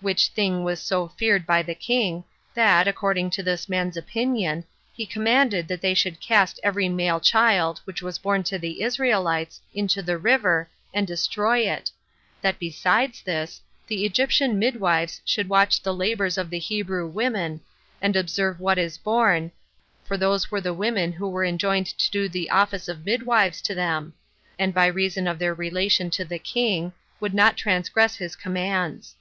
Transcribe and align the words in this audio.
Which 0.00 0.28
thing 0.28 0.62
was 0.62 0.80
so 0.80 1.08
feared 1.08 1.44
by 1.44 1.60
the 1.60 1.74
king, 1.74 2.22
that, 2.54 2.86
according 2.86 3.30
to 3.30 3.42
this 3.42 3.68
man's 3.68 3.96
opinion, 3.96 4.64
he 4.92 5.04
commanded 5.04 5.66
that 5.66 5.80
they 5.80 5.92
should 5.92 6.20
cast 6.20 6.60
every 6.62 6.88
male 6.88 7.18
child, 7.18 7.80
which 7.84 8.00
was 8.00 8.16
born 8.16 8.44
to 8.44 8.60
the 8.60 8.82
Israelites, 8.82 9.60
into 9.74 10.00
the 10.00 10.18
river, 10.18 10.68
and 10.94 11.04
destroy 11.04 11.66
it; 11.68 11.90
that 12.42 12.60
besides 12.60 13.22
this, 13.22 13.60
the 13.88 14.04
Egyptian 14.04 14.56
midwives 14.56 15.18
19 15.18 15.22
should 15.26 15.48
watch 15.48 15.82
the 15.82 15.92
labors 15.92 16.38
of 16.38 16.48
the 16.48 16.60
Hebrew 16.60 17.08
women, 17.08 17.60
and 18.00 18.14
observe 18.14 18.60
what 18.60 18.78
is 18.78 18.96
born, 18.96 19.50
for 20.04 20.16
those 20.16 20.48
were 20.48 20.60
the 20.60 20.72
women 20.72 21.10
who 21.10 21.28
were 21.28 21.44
enjoined 21.44 21.86
to 21.88 22.08
do 22.12 22.28
the 22.28 22.50
office 22.50 22.86
of 22.88 23.04
midwives 23.04 23.60
to 23.62 23.74
them; 23.74 24.14
and 24.60 24.72
by 24.72 24.86
reason 24.86 25.26
of 25.26 25.40
their 25.40 25.54
relation 25.54 26.08
to 26.10 26.24
the 26.24 26.38
king, 26.38 26.92
would 27.18 27.34
not 27.34 27.56
transgress 27.56 28.14
his 28.14 28.36
commands. 28.36 29.16